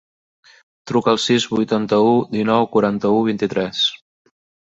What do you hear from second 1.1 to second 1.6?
al sis,